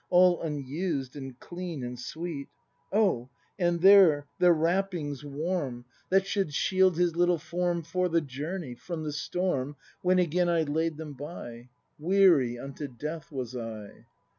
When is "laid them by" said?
10.63-11.69